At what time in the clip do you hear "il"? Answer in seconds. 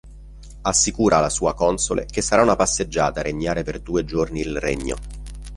4.41-4.57